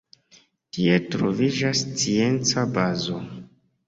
Tie 0.77 0.95
troviĝas 1.15 1.81
scienca 1.87 2.65
bazo. 2.79 3.19